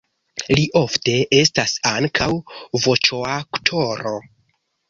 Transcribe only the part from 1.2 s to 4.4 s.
estas ankaŭ voĉoaktoro.